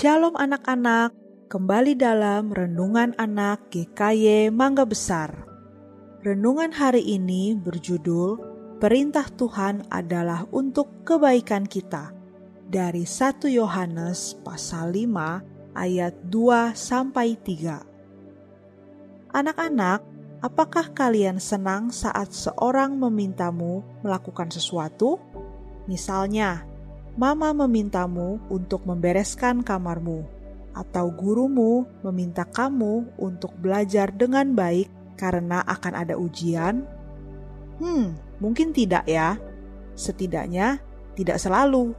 [0.00, 1.12] Shalom anak-anak,
[1.52, 5.28] kembali dalam Renungan Anak GKY Mangga Besar.
[6.24, 8.40] Renungan hari ini berjudul
[8.80, 12.16] Perintah Tuhan adalah untuk kebaikan kita.
[12.64, 19.36] Dari 1 Yohanes pasal 5 ayat 2 sampai 3.
[19.36, 20.00] Anak-anak,
[20.40, 25.20] apakah kalian senang saat seorang memintamu melakukan sesuatu?
[25.84, 26.69] Misalnya,
[27.18, 30.22] mama memintamu untuk membereskan kamarmu,
[30.74, 36.86] atau gurumu meminta kamu untuk belajar dengan baik karena akan ada ujian?
[37.80, 39.36] Hmm, mungkin tidak ya.
[39.98, 40.80] Setidaknya
[41.18, 41.92] tidak selalu.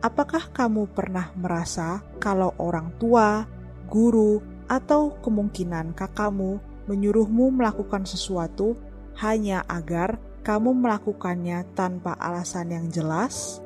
[0.00, 3.44] Apakah kamu pernah merasa kalau orang tua,
[3.88, 6.56] guru, atau kemungkinan kakakmu
[6.88, 8.78] menyuruhmu melakukan sesuatu
[9.20, 13.60] hanya agar kamu melakukannya tanpa alasan yang jelas?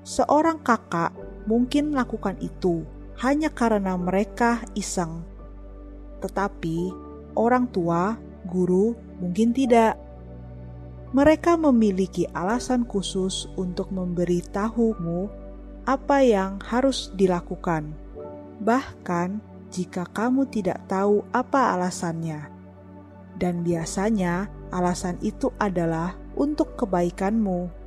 [0.00, 1.12] Seorang kakak
[1.44, 2.84] mungkin melakukan itu
[3.20, 5.20] hanya karena mereka iseng,
[6.24, 6.88] tetapi
[7.36, 8.16] orang tua,
[8.48, 9.96] guru, mungkin tidak.
[11.10, 15.26] Mereka memiliki alasan khusus untuk memberitahumu
[15.84, 17.90] apa yang harus dilakukan,
[18.62, 19.42] bahkan
[19.74, 22.46] jika kamu tidak tahu apa alasannya.
[23.40, 27.79] Dan biasanya alasan itu adalah untuk kebaikanmu.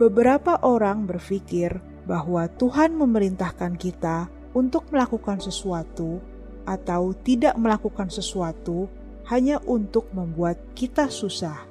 [0.00, 1.76] Beberapa orang berpikir
[2.08, 6.24] bahwa Tuhan memerintahkan kita untuk melakukan sesuatu
[6.64, 8.88] atau tidak melakukan sesuatu
[9.28, 11.68] hanya untuk membuat kita susah.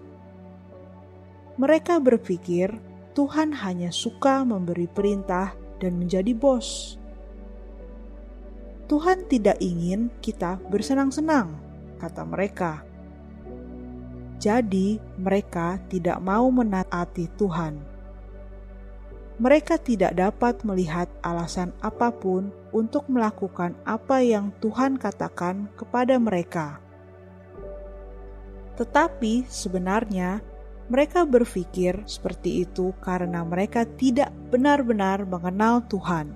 [1.57, 2.69] Mereka berpikir
[3.17, 7.01] Tuhan hanya suka memberi perintah dan menjadi bos.
[8.85, 11.57] Tuhan tidak ingin kita bersenang-senang,
[11.97, 12.85] kata mereka.
[14.37, 17.98] Jadi, mereka tidak mau menaati Tuhan
[19.39, 26.83] mereka tidak dapat melihat alasan apa pun untuk melakukan apa yang Tuhan katakan kepada mereka.
[28.75, 30.43] Tetapi sebenarnya
[30.91, 36.35] mereka berpikir seperti itu karena mereka tidak benar-benar mengenal Tuhan.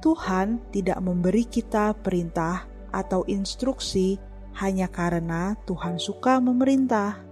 [0.00, 4.16] Tuhan tidak memberi kita perintah atau instruksi
[4.56, 7.31] hanya karena Tuhan suka memerintah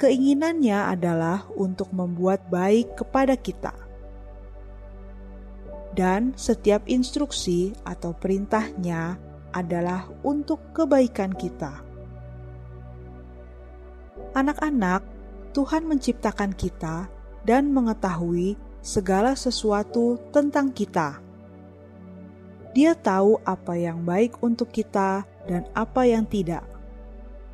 [0.00, 3.76] keinginannya adalah untuk membuat baik kepada kita.
[5.92, 9.20] Dan setiap instruksi atau perintahnya
[9.52, 11.84] adalah untuk kebaikan kita.
[14.32, 15.04] Anak-anak,
[15.52, 17.10] Tuhan menciptakan kita
[17.44, 21.20] dan mengetahui segala sesuatu tentang kita.
[22.70, 26.62] Dia tahu apa yang baik untuk kita dan apa yang tidak,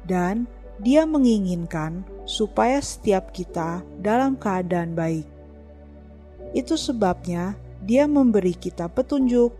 [0.04, 0.44] dan
[0.76, 5.24] Dia menginginkan supaya setiap kita dalam keadaan baik.
[6.52, 9.52] Itu sebabnya Dia memberi kita petunjuk.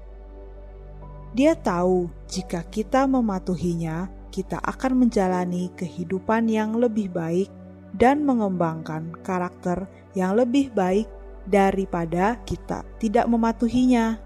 [1.37, 7.49] Dia tahu jika kita mematuhinya, kita akan menjalani kehidupan yang lebih baik
[7.97, 11.09] dan mengembangkan karakter yang lebih baik
[11.49, 14.21] daripada kita tidak mematuhinya.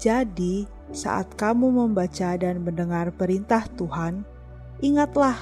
[0.00, 4.24] Jadi, saat kamu membaca dan mendengar perintah Tuhan,
[4.82, 5.36] ingatlah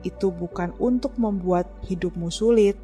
[0.00, 2.76] itu bukan untuk membuat hidupmu sulit,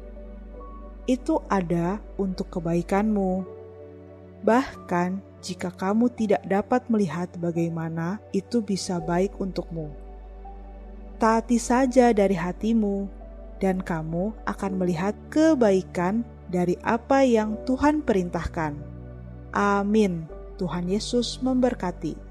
[1.09, 3.41] itu ada untuk kebaikanmu.
[4.45, 9.89] Bahkan jika kamu tidak dapat melihat bagaimana itu bisa baik untukmu,
[11.17, 13.09] taati saja dari hatimu,
[13.57, 16.21] dan kamu akan melihat kebaikan
[16.53, 18.77] dari apa yang Tuhan perintahkan.
[19.55, 20.29] Amin.
[20.57, 22.26] Tuhan Yesus memberkati.